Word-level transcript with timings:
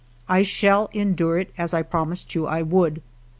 I 0.27 0.41
shall 0.41 0.89
endure 0.93 1.37
it, 1.37 1.51
as 1.59 1.75
I 1.75 1.83
promised 1.83 2.33
you 2.33 2.47
I 2.47 2.63
would. 2.63 3.03